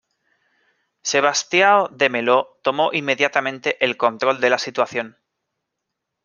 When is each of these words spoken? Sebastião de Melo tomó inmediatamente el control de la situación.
Sebastião 1.11 1.79
de 1.99 2.07
Melo 2.09 2.39
tomó 2.63 2.85
inmediatamente 2.91 3.77
el 3.85 3.97
control 3.97 4.41
de 4.41 4.49
la 4.49 4.57
situación. 4.57 5.19